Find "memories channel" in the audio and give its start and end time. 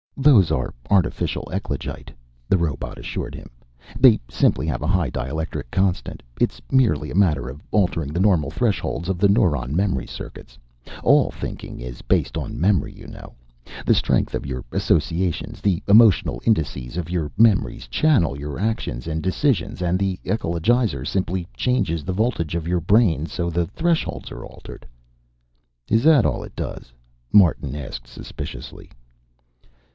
17.37-18.37